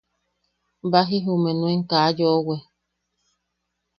Baji 0.91 1.17
jumeʼe 1.25 1.51
nuen 1.59 1.81
kaa 1.89 2.09
yoʼowe. 2.17 2.55